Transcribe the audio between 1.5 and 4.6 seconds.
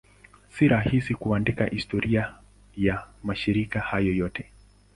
historia ya mashirika hayo yote.